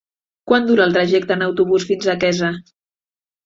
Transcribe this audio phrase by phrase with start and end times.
[0.51, 2.53] Quant dura el trajecte en autobús fins a Quesa?